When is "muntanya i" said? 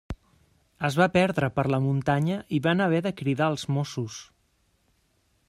1.83-2.61